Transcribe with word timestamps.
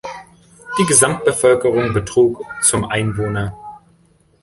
Die 0.79 0.85
Gesamtbevölkerung 0.85 1.93
betrug 1.93 2.43
zum 2.63 2.85
Einwohner. 2.85 3.55